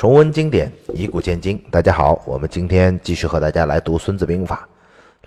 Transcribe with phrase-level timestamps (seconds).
[0.00, 1.62] 重温经典，以古鉴今。
[1.70, 4.66] 大家好，我们今天继续和大家来读《孙子兵法》，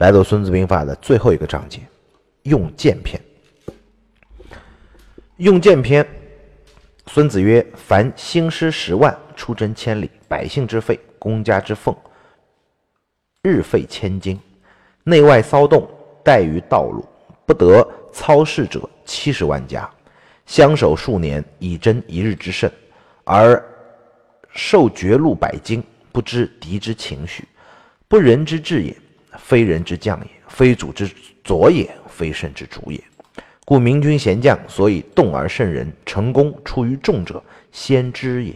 [0.01, 1.79] 来读《孙子兵法》的最后一个章节——
[2.41, 3.21] 用剑篇。
[5.37, 6.03] 用剑篇，
[7.05, 11.95] 孙子曰：“凡兴师十万，出征千里，百姓之费，公家之俸，
[13.43, 14.39] 日费千金，
[15.03, 15.87] 内外骚动，
[16.25, 17.07] 怠于道路，
[17.45, 19.87] 不得操事者七十万家，
[20.47, 22.67] 相守数年，以争一日之胜，
[23.23, 23.63] 而。”
[24.53, 27.43] 受绝路百经，不知敌之情绪，
[28.07, 28.95] 不仁之智也，
[29.39, 31.09] 非人之将也，非主之
[31.43, 33.03] 佐也，非胜之主也。
[33.65, 38.53] 故明君贤将，所以动而胜人，成功出于众者，先知也。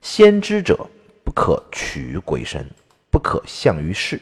[0.00, 0.88] 先知者，
[1.24, 2.64] 不可取于鬼神，
[3.10, 4.20] 不可象于事，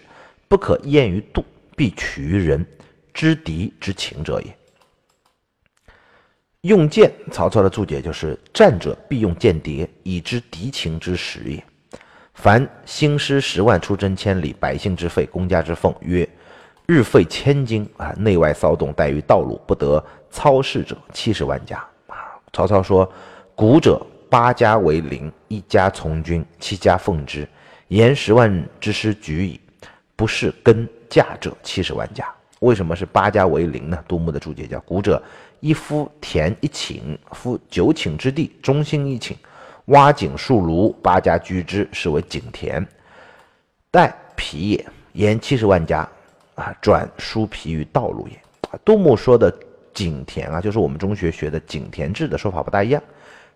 [0.48, 1.44] 不可验于度，
[1.76, 2.64] 必取于人，
[3.12, 4.56] 知敌之情者也。
[6.62, 11.64] 用剑，曹操的注解就是：战者必用间谍，以知敌情之实也。
[12.34, 16.28] 凡兴师十万，出征千里，百姓之费，公家之俸，曰
[16.86, 22.38] 日费千金啊，内外骚动，怠于道路，不得操事者七十万家啊。
[22.52, 23.12] 曹操说：
[23.56, 27.44] 古者八家为邻，一家从军，七家奉之，
[27.88, 29.60] 言十万之师举矣，
[30.14, 32.24] 不是根架者七十万家。
[32.62, 33.98] 为什么是八家为邻呢？
[34.06, 35.22] 杜牧的注解叫：古者。
[35.58, 39.34] 一夫田一顷，夫九顷之地，中心一顷，
[39.86, 42.84] 挖井数庐，八家居之，是为井田。
[43.90, 46.08] 待皮也，言七十万家
[46.56, 48.36] 啊，转输皮于道路也。
[48.84, 49.52] 杜牧说的
[49.94, 53.00] 井田啊，就是我们中学学的井田制的说法不大一样。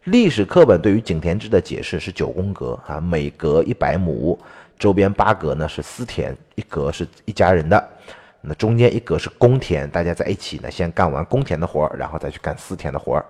[0.04, 4.38] 历史课本对于井田制的解释是九宫格啊，每格一百亩，
[4.78, 7.88] 周边八格呢是私田，一格是一家人的。
[8.48, 13.24] 那中间一格是公田，大家在一起呢，先干完公田的活儿，然后再去干私田的活儿。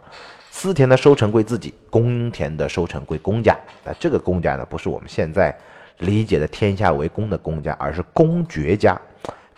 [0.51, 3.59] 私田的收成归自己，公田的收成归公家。
[3.85, 5.57] 那这个公家呢，不是我们现在
[5.99, 9.01] 理解的天下为公的公家，而是公爵家，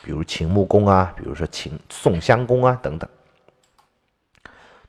[0.05, 3.09] 比如秦穆公啊，比如说秦宋襄公啊等等。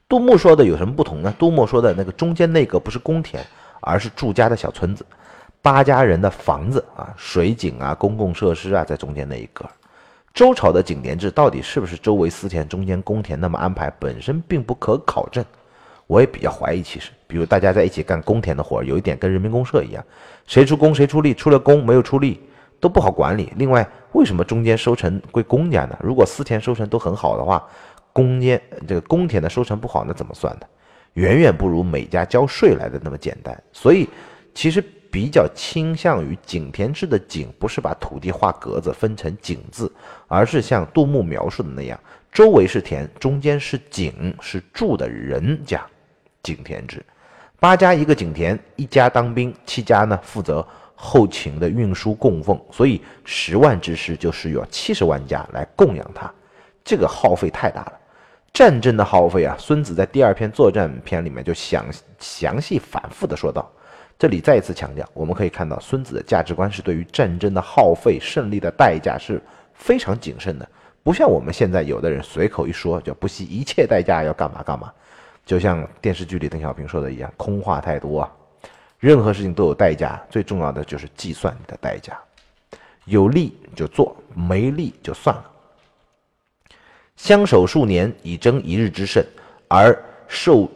[0.08, 1.34] 杜牧说的有什么不同呢？
[1.38, 3.44] 杜牧说的那个中间那个不是公田，
[3.80, 5.06] 而是住家的小村子，
[5.62, 9.64] 八家人的房子啊，水井啊，公共设施啊，在中间那一格。
[10.34, 15.44] 周朝的井田制到底是不是周围私田、中间公田那么安排，本身并不可考证。
[16.08, 20.04] 我也比较怀疑，其实，比如大家在一起干公田的活，有一点跟人民公社一样，
[20.46, 22.40] 谁出工谁出力，出了工没有出力
[22.80, 23.52] 都不好管理。
[23.58, 25.98] 另外，为什么中间收成归公家呢？
[26.02, 27.68] 如果私田收成都很好的话，
[28.14, 30.68] 公间这个公田的收成不好，那怎么算的？
[31.14, 33.62] 远远不如每家交税来的那么简单。
[33.74, 34.08] 所以，
[34.54, 34.84] 其实。
[35.12, 39.92] 比较倾向于井田制的井，不是把土地画格子分成井字，
[40.28, 42.00] 而是像杜牧描述的那样，
[42.32, 45.86] 周围是田，中间是井，是住的人家。
[46.42, 47.04] 井田制，
[47.60, 50.66] 八家一个井田，一家当兵，七家呢负责
[50.96, 56.32] 后勤的运输供奉，所以十万之师就是有七十万家来供养他，
[56.84, 57.94] 这个耗费太大了。
[58.54, 61.86] 战争的耗费啊，孙子在第二篇作战篇里面就详
[62.20, 63.70] 详细反复的说到。
[64.20, 69.42] 这里再一次强调，我们可以看到孙子的价值观是对于战争的耗费、胜利的代价是
[69.74, 70.68] 非常谨慎的，
[71.02, 74.92] 不像我们现在有的人随口一说，就不惜一切代价要干嘛干嘛，
[75.46, 78.30] 就像电视剧里邓小平说的一样，空话太多啊。
[79.00, 82.20] 任何事情都有代价，最重要的就是计算你的代价，
[83.06, 85.46] 有利就做，没利就算了。
[87.16, 89.24] 相守数年，以争一日之胜，
[89.70, 89.98] 而
[90.28, 90.70] 受。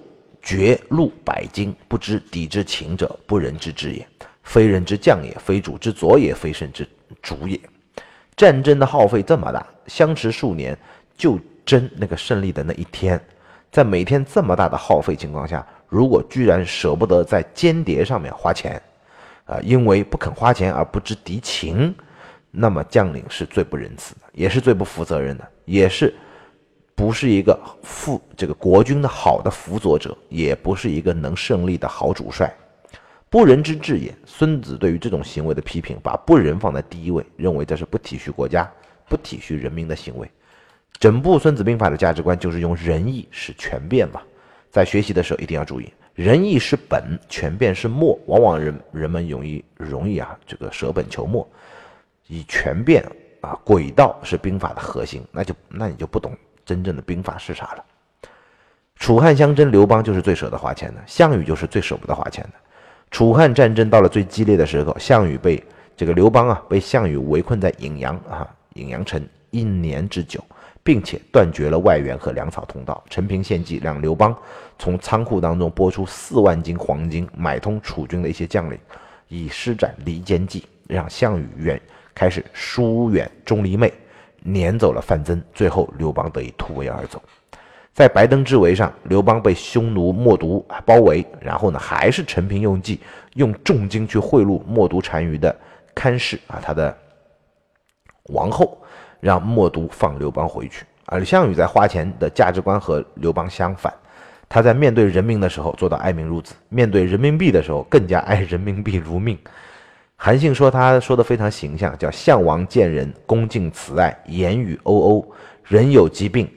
[0.43, 4.05] 绝路百金，不知敌之情者，不仁之至也，
[4.43, 6.87] 非人之将也，非主之佐也，非胜之
[7.21, 7.57] 主也。
[8.35, 10.77] 战争的耗费这么大，相持数年
[11.17, 13.19] 就争那个胜利的那一天，
[13.71, 18.81] 在每天这么大的耗费情况下，如果居然舍不得在间谍上面花钱，
[19.45, 21.95] 啊，因为不肯花钱而不知敌情，
[22.51, 26.13] 那么将领是最不仁慈的，也是最不负责任的，也是。
[26.95, 32.53] 不是一个辅这个国君的好的辅佐者，也不是一个能胜利的好主帅，
[33.29, 34.13] 不仁之治也。
[34.25, 38.71] 孙子对于这种行为的批评，把不仁放在第一位，认为这是不体恤国家、
[39.09, 40.29] 不体恤人民的行为。
[40.99, 44.21] 整部《孙子兵法》的价值观就是用仁义使权变嘛。
[44.69, 48.17] 在学习的时候一定要注意，仁义是本，权变是末。
[48.27, 51.47] 往往人人们容易容易啊，这个舍本求末，
[52.27, 53.03] 以权变
[53.41, 56.31] 啊轨道是兵法的核心，那就那你就不懂。
[56.65, 57.83] 真正的兵法是啥了？
[58.95, 62.51] 楚汉相争，刘邦就是最舍得花钱的，项羽就是最舍不得花钱的。
[63.11, 65.61] 楚汉战争到了最激烈的时候，项羽被
[65.95, 69.21] 这个刘邦啊，被项羽围困在荥阳啊，荥阳城
[69.51, 70.43] 一年之久，
[70.83, 73.03] 并且断绝了外援和粮草通道。
[73.09, 74.35] 陈平献计，让刘邦
[74.79, 78.79] 从仓库当中拨出四万斤黄金，买通楚军的一些将领，
[79.27, 81.79] 以施展离间计，让项羽远
[82.15, 83.93] 开始疏远钟离昧，
[84.43, 87.21] 撵走了范增，最后刘邦得以突围而走。
[87.93, 92.99] 在白登之围上，刘邦被匈奴冒毒包围，然后呢，还是陈平用计，
[93.35, 95.55] 用重金去贿赂冒毒单于的
[95.93, 96.97] 看氏啊，他的
[98.29, 98.77] 王后，
[99.19, 100.85] 让冒毒放刘邦回去。
[101.05, 103.93] 而项羽在花钱的价值观和刘邦相反，
[104.49, 109.37] 他在面对人民的时候做到爱民如子，面对人民币的时候更加爱人民币如命。
[110.25, 115.31] 韩信说他说的非常形象，叫项王见人恭敬慈爱，言语欧欧，
[115.65, 116.49] 人有疾病。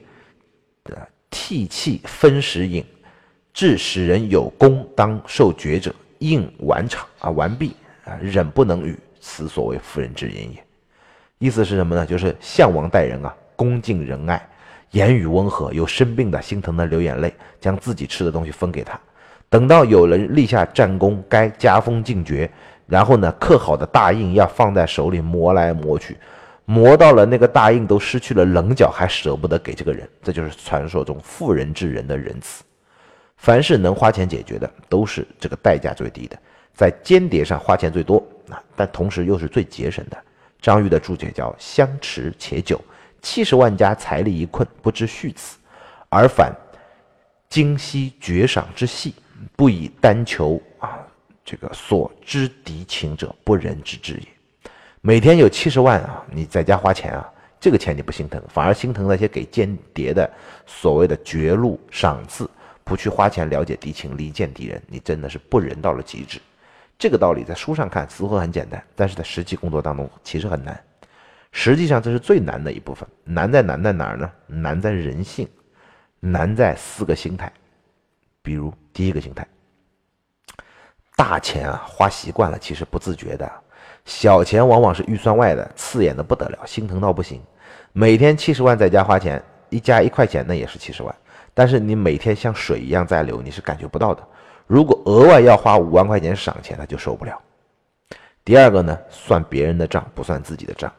[0.85, 0.95] 呃
[1.29, 2.81] 涕泣分食饮，
[3.53, 7.75] 致使人有功当受爵者，应完场啊完毕
[8.05, 10.63] 啊，忍不能语，此所谓妇人之言也。
[11.37, 12.05] 意思是什么呢？
[12.05, 14.47] 就是项王待人啊，恭敬仁爱，
[14.91, 18.97] 言语温和，有生病的心疼的流眼泪，将自己吃的东西分给他。
[19.49, 22.49] 等到有人立下战功，该加封进爵，
[22.87, 26.17] 然后呢，刻好的大印要放在手里磨来磨去。
[26.69, 32.63] 磨到了那个大印都失去了棱角，还舍不得给这个人，这就是传说中妇人之仁的仁慈。
[33.37, 36.37] 凡是能花钱解决的，都是这个代价最低的，
[36.73, 40.17] 在间谍上花钱最多啊，但同时又是最节省的。
[40.59, 42.81] 张玉的注解叫“相持且久，
[43.21, 45.57] 七十万家财力一困，不知续此，
[46.09, 46.51] 而反
[47.47, 49.13] 精惜绝赏之细，
[49.55, 50.99] 不以单求啊
[51.47, 54.27] 这个所知敌情者，不仁之至也。”
[54.99, 57.25] 每天有七十万啊，你在家花钱啊，
[57.57, 60.29] 这个钱你不心疼，反而心疼那些给间谍的
[60.65, 62.49] 所谓的绝路赏赐，
[62.83, 66.41] 不去花钱了解敌情，离间敌人，你真的是不仁到了极致。
[66.99, 70.77] 这个道理在书上看似乎很简单，但是在实际工作当中其实很难。
[71.53, 74.29] 实际上这是最难的一部分，难在难在哪儿呢？
[74.47, 75.47] 难在人性，
[76.19, 77.49] 难在四个心态。
[78.41, 79.47] 比如第一个心态，
[81.17, 83.51] 大钱啊花习惯了，其实不自觉的。
[84.05, 87.41] 小钱往往是预算外的，刺眼的不得了，心疼到不行。
[87.91, 91.13] 每天七十万在家花钱，一加一块钱那也是七十万，
[91.55, 94.23] 但是你每天像水一样在流，你是感觉不到的。
[94.67, 97.35] 如果额外要花五万块钱赏钱，他就受不了。
[98.45, 100.93] 第二个呢，算别人的账不算自己的账。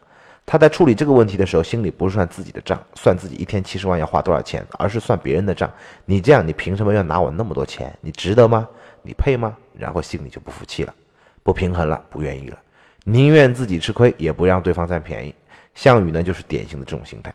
[0.44, 5.70] 他在处理这个问题的时候，心里不是算自己的账，算自己一天七十万要花多少钱，而是算别人的账。
[6.04, 7.96] 你这样，你凭什么要拿我那么多钱？
[8.00, 8.68] 你值得吗？
[9.02, 9.56] 你配吗？
[9.78, 10.94] 然后心里就不服气了，
[11.42, 12.58] 不平衡了，不愿意了。
[13.04, 15.34] 宁愿自己吃亏，也不让对方占便宜。
[15.74, 17.32] 项羽呢，就是典型的这种心态。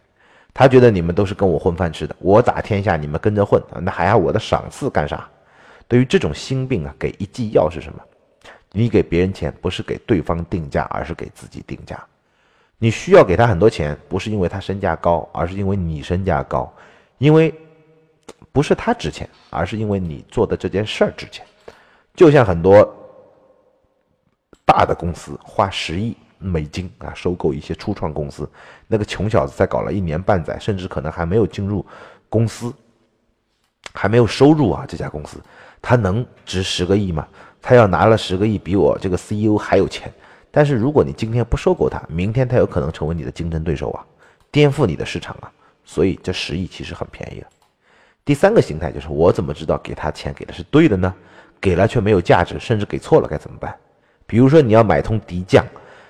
[0.54, 5.28] 他觉得你们都是跟我混饭吃的，我打天下，你们跟着混，那还要我的赏赐干啥？
[5.88, 8.00] 对于这种心病啊，给一剂药是什么？
[8.72, 12.04] 你给别人钱，不是给对方定价，而是给自己定价。
[12.78, 16.72] 你需要给他很多钱，不是因为他身价高，而是因为你身价高。
[17.18, 17.54] 因为
[18.52, 21.46] 不是他值钱，而是因为你做的这件事儿值钱。
[22.16, 23.00] 就像很多。
[24.66, 28.50] 大的公司花十亿美金啊，收购一些初创公司，
[28.88, 31.86] 那个穷小子才搞了一年半载，甚至可能还没有进入
[32.30, 32.74] 公司，
[33.94, 35.38] 还没有收入啊，这家公司
[35.82, 37.28] 他能值十个亿吗？
[37.62, 40.12] 他要拿了十个亿，比我这个 CEO 还有钱。
[40.50, 44.06] 但是如果你今天不收购他，明天他有可能成为你的竞争对手啊，
[44.50, 45.52] 颠覆你的市场啊。
[45.84, 47.48] 所以这十亿其实很便宜了。
[48.24, 51.14] 第三个形态就是我怎么知道给他钱给的是对的呢？
[51.64, 53.74] 给了却没有价值，甚至给错了该怎么办？
[54.26, 55.66] 比如说你要买通敌将，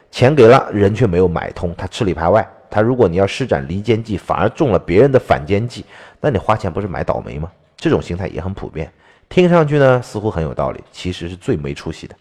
[0.09, 2.43] 钱给了人却没有买通，他吃里扒外。
[2.71, 5.85] 他如果你要施展离间计，反而中了别人的反间计，
[6.19, 7.51] 那你花钱不是买倒霉吗？
[7.77, 8.91] 这种心态也很普遍，
[9.29, 12.15] 听上去呢似乎很有道理，其实是最没出息的。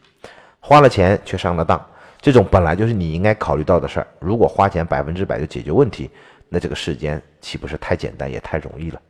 [0.61, 1.83] 花了钱却上了当，
[2.21, 4.07] 这种本来就是你应该考虑到的事儿。
[4.19, 6.11] 如果花钱百分之百就解决问题，
[6.51, 9.01] 那这个世间岂不是太简单也太容易了？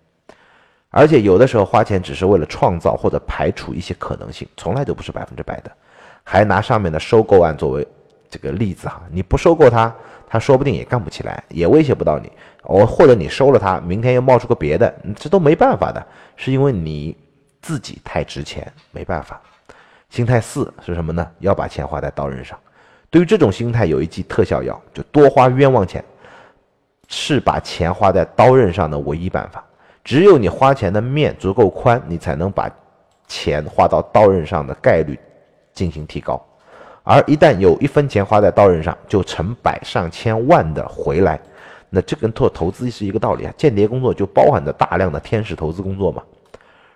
[0.92, 5.72] 而且有的时候花钱只是为了创造或者排除一些可能性，从来都不是百分之百的。
[6.22, 7.84] 还拿上面的收购案作为
[8.30, 9.92] 这个例子哈，你不收购他，
[10.28, 12.30] 他说不定也干不起来，也威胁不到你。
[12.64, 16.06] 哦，或者你收了他，明天又冒出个别的，这都没办法的，
[16.37, 17.16] 是因为你
[17.61, 19.40] 自己太值钱，没办法。
[20.11, 21.26] 心态四是什么呢？
[21.38, 22.58] 要把钱花在刀刃上。
[23.08, 26.04] 对于这种心态，有一剂特效药，就多花冤枉钱，
[27.08, 29.64] 是把钱花在刀刃上的唯一办法。
[30.04, 32.71] 只有你花钱的面足够宽，你才能把
[33.26, 35.18] 钱花到刀刃上的概率。
[35.75, 36.38] 进行提高，
[37.02, 41.40] 而一旦有一分钱花在刀刃上，就成百上千万的回来。
[41.88, 43.54] 那这跟做投资是一个道理啊！
[43.56, 46.23] 间谍工作就包含着大量的天使投资工作嘛。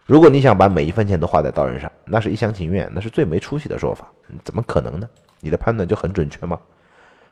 [0.04, 4.06] 如果你想把每一分钱都花在刀刃上，那是一厢情愿，那是最没出息的说法。
[4.44, 5.08] 怎么可能呢？
[5.40, 6.60] 你的判断就很准确吗？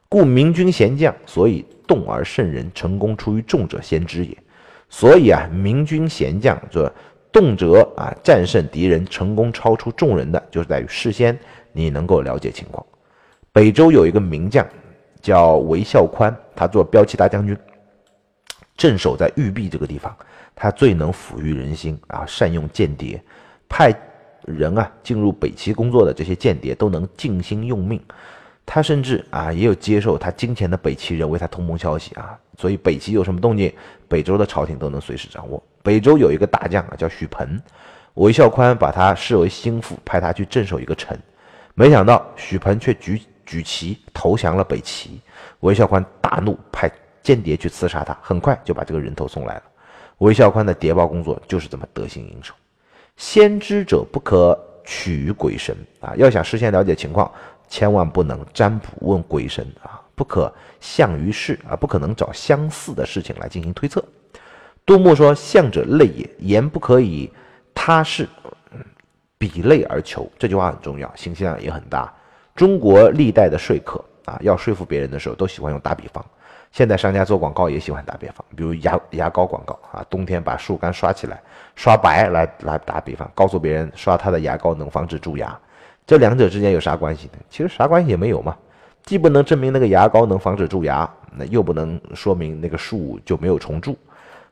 [0.09, 4.35] 故明君贤将，所以动而胜人，成功出于众者先知也。
[4.97, 6.93] 所以啊，明君贤将这。
[7.33, 11.37] 动辄啊战胜敌人，成功超出众人的，就是在于事先
[11.73, 12.87] 你能够了解情况。
[13.51, 14.65] 北周有一个名将
[15.21, 17.59] 叫韦孝宽，他做骠骑大将军，
[18.77, 20.17] 镇守在玉壁这个地方，
[20.55, 23.21] 他最能抚育人心啊，善用间谍，
[23.69, 23.93] 派
[24.45, 28.01] 人啊进入北齐工作的这些间谍都能尽心用命。
[28.67, 33.73] 他甚至啊也有接受他金钱的北齐人为他通风消息啊，所以北齐有什么动静，
[34.09, 35.63] 北周的朝廷都能随时掌握。
[35.83, 37.61] 北周有一个大将啊叫许鹏，
[38.15, 41.17] 韦孝宽把他视为心腹，派他去镇守一个城，
[41.75, 43.21] 没想到许鹏却举。
[43.47, 45.21] 举旗投降了北齐，
[45.61, 46.91] 韦孝宽大怒，派
[47.23, 49.63] 间谍去刺杀他，很快就把这个人头送来了。
[50.17, 52.55] 韦孝宽的谍报工作就是这么得心应手。
[53.19, 57.31] 先知者不可取鬼神啊，要想事先了解情况，
[57.69, 64.05] 千万不能占卜问鬼神啊，不可象于事啊，不可能找相似的事情来进行推测。
[64.87, 67.33] 杜牧说：“象者类也，言不可以
[67.75, 68.29] 他事
[69.39, 72.13] 比类而求。”这句话很重要，信息量也很大。
[72.55, 76.25] 中国历代的说客啊，要说服别人的时候，都喜欢用打比方。
[76.71, 81.41] 现在商家做广告也喜欢打比方，比如牙牙膏广告啊，冬天把树干刷起来，
[81.75, 85.59] 刷白来来打比方，告诉别人刷他的牙膏能防止蛀牙。
[86.07, 87.39] 这两者之间有啥关系呢？
[87.49, 88.57] 其实啥关系也没有嘛，
[89.05, 93.97] 既不能证明那个牙膏能防止蛀牙，那又不能说明那个树就没有虫蛀，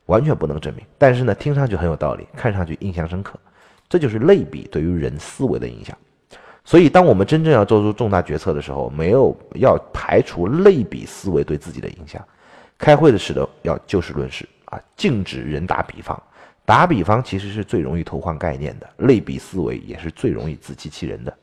[0.07, 0.83] 完全不能证明。
[0.97, 3.39] 但是呢，听上去很有道理，看上去印象深刻，
[3.87, 5.95] 这就是类比对于人思维的影响。
[6.65, 12.25] 所以，当我们真正要做出重大决策的时候，没有要排除类比思维对自己的影响。
[12.77, 16.19] 开会的时候要就事论事啊，禁止人打比方。
[16.65, 21.37] 打比方其实是最容易偷换概念的，类比思维也是最容易自欺欺人的。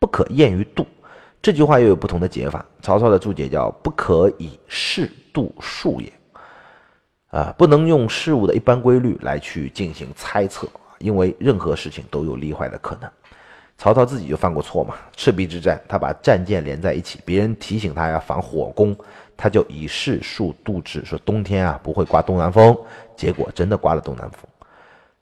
[0.00, 0.84] 不可验于度，
[1.40, 2.64] 这句话又有不同的解法。
[2.82, 6.12] 曹操的注解叫“不可以事度数也”，
[7.30, 10.66] 啊，不能用事物的一般规律来去进行猜测，
[10.98, 13.08] 因为任何事情都有利坏的可能。
[13.76, 14.96] 曹操自己就犯过错嘛？
[15.16, 18.96] 赤壁之战，他把战舰连在一起，别人提醒他要防火攻，
[19.36, 22.76] 他就以事数度之，说冬天啊不会刮东南风，
[23.14, 24.40] 结果真的刮了东南风。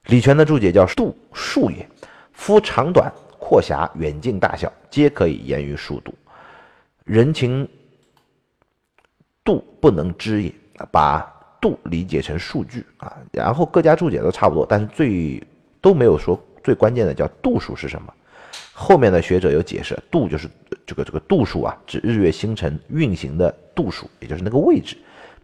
[0.06, 1.88] 李全的注解叫“度数也”，
[2.32, 3.12] 夫长短、
[3.48, 6.12] 阔狭、远近大小，皆可以言于数度。
[7.04, 7.66] 人情
[9.42, 10.52] 度不能知也，
[10.92, 11.20] 把
[11.58, 13.16] 度理解成数据啊。
[13.32, 15.42] 然后各家注解都差不多，但是最
[15.80, 18.12] 都没有说最关键的叫度数是什么。
[18.74, 20.46] 后面的学者有解释，度就是
[20.84, 24.94] 这个这个度数啊，指日月星辰运行的度数，也就是那个位置。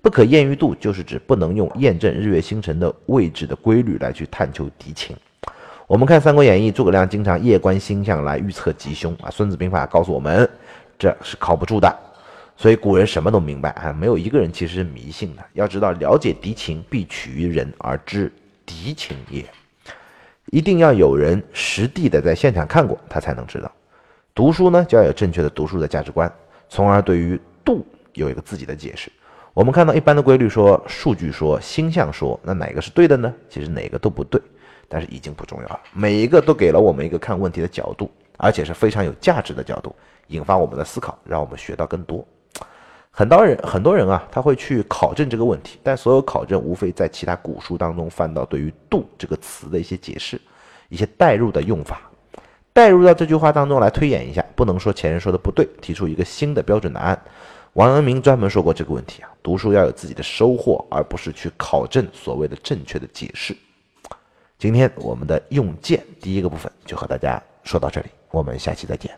[0.03, 5.17] 不可验于度，就是指不能用验证日月星辰的位置的规律来去探求敌情。
[5.87, 10.49] 我们看《三国演义》，诸葛亮经常夜观星象来预测吉凶啊，《孙子兵法》告诉我们，
[10.99, 11.95] 这是靠不住的。
[12.57, 15.45] 所以古人什么都明白啊，没有一个人其实是迷信的。
[15.53, 18.33] 要知道，了解敌情，必取于人而知
[18.65, 19.45] 敌情也。
[20.47, 23.71] 一定要有人实地的在现场看过，他才能知道。
[24.35, 26.33] 读书呢，就要有正确的读书的价值观，
[26.67, 29.13] 从而对于度有一个自己的解释。
[29.53, 33.33] 我们看到一般的规律说，数据说，星象说，那哪个是对的呢？
[33.51, 34.41] 其实哪个都不对，
[34.89, 35.81] 但是已经不重要了。
[35.93, 39.95] 每一个都给了我们一个看问题的角度，而且是非常有价值的角度，
[40.29, 42.27] 引发我们的思考，让我们学到更多。
[43.17, 50.41] 很多人，很多人啊，他会去考证这个问题，但所有考证无非在其他古书当中翻到对于“度”这个词的一些解释，
[50.89, 52.01] 一些代入的用法，
[52.73, 57.23] 代入到这句话当中来推演一下，不能说前人说的不对，提出一个新的标准答案。
[57.75, 63.57] 王阳明专门说过这个问题啊，读书要有自己的收获，而不是去考证所谓的正确的解释。
[64.65, 69.11] 今天我们的用剑第一个部分就和大家说到这里，我们下期再见。